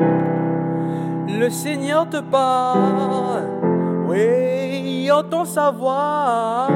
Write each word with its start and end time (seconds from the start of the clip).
Le 0.00 1.48
Seigneur 1.48 2.08
te 2.08 2.20
parle, 2.20 3.44
oui, 4.08 5.10
entend 5.10 5.44
sa 5.44 5.70
voix 5.70 6.68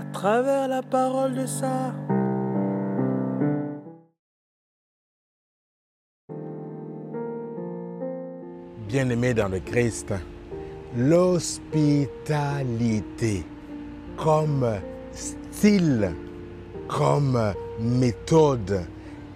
à 0.00 0.04
travers 0.12 0.68
la 0.68 0.82
parole 0.82 1.34
de 1.34 1.46
ça. 1.46 1.92
Bien-aimé 8.88 9.34
dans 9.34 9.48
le 9.48 9.60
Christ, 9.60 10.14
l'hospitalité 10.96 13.44
comme 14.16 14.66
style, 15.12 16.12
comme 16.88 17.52
méthode, 17.78 18.80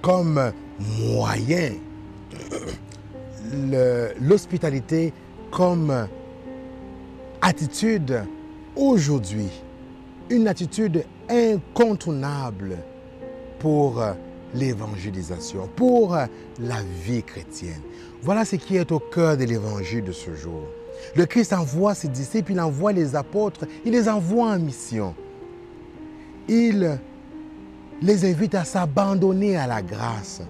comme 0.01 0.53
moyen, 0.99 1.73
l'hospitalité 4.21 5.13
comme 5.51 6.09
attitude 7.41 8.23
aujourd'hui, 8.77 9.51
une 10.31 10.49
attitude 10.49 11.05
incontournable 11.29 12.79
pour 13.59 14.03
l'évangélisation, 14.55 15.69
pour 15.77 16.15
la 16.15 16.77
vie 17.05 17.23
chrétienne. 17.23 17.81
Voilà 18.23 18.45
ce 18.45 18.57
qui 18.57 18.77
est 18.77 18.93
au 18.93 18.99
cœur 18.99 19.37
de 19.37 19.45
l'évangile 19.45 20.05
de 20.05 20.13
ce 20.13 20.35
jour. 20.35 20.63
Le 21.17 21.27
Christ 21.27 21.53
envoie 21.53 21.95
ses 21.95 22.09
disciples, 22.09 22.53
il 22.53 22.61
envoie 22.61 22.93
les 22.93 23.17
apôtres, 23.17 23.67
il 23.85 23.93
les 23.93 24.09
envoie 24.09 24.47
en 24.47 24.59
mission. 24.59 25.15
Il 26.49 26.99
les 28.01 28.25
invite 28.25 28.55
à 28.55 28.65
s'abandonner 28.65 29.57
à 29.57 29.67
la 29.67 29.83
grâce, 29.83 30.43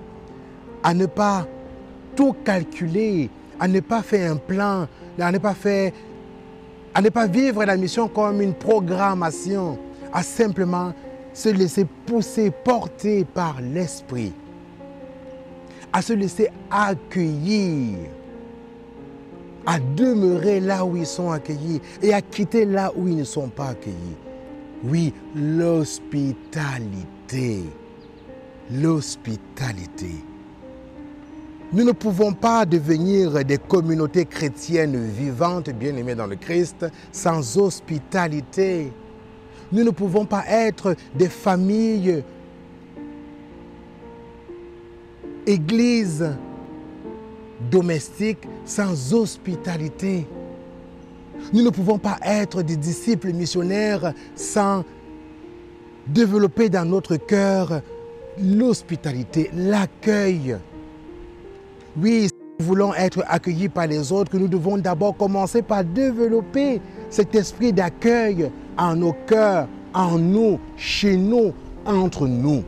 à 0.82 0.94
ne 0.94 1.06
pas 1.06 1.46
tout 2.16 2.34
calculer, 2.44 3.30
à 3.58 3.68
ne 3.68 3.80
pas 3.80 4.02
faire 4.02 4.32
un 4.32 4.36
plan, 4.36 4.86
à 5.18 5.32
ne 5.32 5.38
pas 5.38 5.54
faire, 5.54 5.92
à 6.94 7.00
ne 7.00 7.08
pas 7.08 7.26
vivre 7.26 7.64
la 7.64 7.76
mission 7.76 8.08
comme 8.08 8.42
une 8.42 8.54
programmation, 8.54 9.78
à 10.12 10.22
simplement 10.22 10.92
se 11.32 11.48
laisser 11.48 11.86
pousser, 12.06 12.50
porter 12.50 13.24
par 13.24 13.60
l'Esprit, 13.60 14.32
à 15.92 16.02
se 16.02 16.12
laisser 16.12 16.48
accueillir, 16.70 17.98
à 19.64 19.78
demeurer 19.78 20.58
là 20.60 20.84
où 20.84 20.96
ils 20.96 21.06
sont 21.06 21.30
accueillis 21.30 21.80
et 22.02 22.12
à 22.12 22.20
quitter 22.20 22.64
là 22.64 22.92
où 22.96 23.06
ils 23.08 23.16
ne 23.16 23.24
sont 23.24 23.48
pas 23.48 23.68
accueillis. 23.68 24.16
Oui, 24.84 25.14
l'hospitalité. 25.36 27.62
L'hospitalité. 28.70 30.24
Nous 31.72 31.84
ne 31.84 31.92
pouvons 31.92 32.34
pas 32.34 32.66
devenir 32.66 33.44
des 33.46 33.56
communautés 33.56 34.26
chrétiennes 34.26 35.06
vivantes, 35.06 35.70
bien-aimées 35.70 36.14
dans 36.14 36.26
le 36.26 36.36
Christ, 36.36 36.84
sans 37.12 37.56
hospitalité. 37.56 38.92
Nous 39.72 39.82
ne 39.82 39.90
pouvons 39.90 40.26
pas 40.26 40.44
être 40.46 40.94
des 41.14 41.30
familles, 41.30 42.22
églises 45.46 46.36
domestiques 47.70 48.46
sans 48.66 49.14
hospitalité. 49.14 50.26
Nous 51.54 51.62
ne 51.62 51.70
pouvons 51.70 51.98
pas 51.98 52.18
être 52.22 52.62
des 52.62 52.76
disciples 52.76 53.32
missionnaires 53.32 54.12
sans 54.34 54.84
développer 56.06 56.68
dans 56.68 56.84
notre 56.84 57.16
cœur 57.16 57.80
l'hospitalité, 58.38 59.50
l'accueil. 59.54 60.58
Oui, 61.96 62.28
si 62.28 62.34
nous 62.58 62.66
voulons 62.66 62.94
être 62.94 63.22
accueillis 63.28 63.68
par 63.68 63.86
les 63.86 64.12
autres, 64.12 64.36
nous 64.38 64.48
devons 64.48 64.78
d'abord 64.78 65.16
commencer 65.16 65.62
par 65.62 65.84
développer 65.84 66.80
cet 67.10 67.34
esprit 67.34 67.72
d'accueil 67.72 68.50
en 68.78 68.96
nos 68.96 69.12
cœurs, 69.26 69.68
en 69.92 70.18
nous, 70.18 70.58
chez 70.76 71.16
nous, 71.16 71.52
entre 71.84 72.26
nous. 72.26 72.64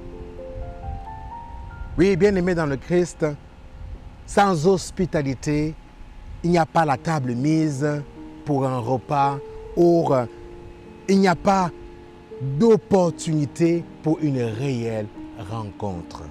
Oui, 1.96 2.16
bien 2.16 2.34
aimé 2.34 2.54
dans 2.54 2.66
le 2.66 2.76
Christ, 2.76 3.24
sans 4.26 4.66
hospitalité, 4.66 5.74
il 6.42 6.50
n'y 6.50 6.58
a 6.58 6.66
pas 6.66 6.84
la 6.84 6.98
table 6.98 7.34
mise 7.34 7.86
pour 8.44 8.66
un 8.66 8.78
repas 8.78 9.38
ou 9.76 10.10
il 11.08 11.20
n'y 11.20 11.28
a 11.28 11.36
pas 11.36 11.70
d'opportunité 12.58 13.84
pour 14.02 14.18
une 14.20 14.42
réelle 14.42 15.06
rencontre 15.50 16.24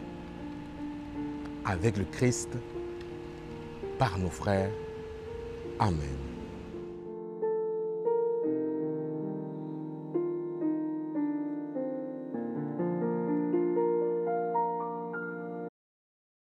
avec 1.66 1.98
le 1.98 2.04
Christ 2.04 2.50
par 3.98 4.18
nos 4.20 4.30
frères. 4.30 4.72
Amen. 5.80 6.33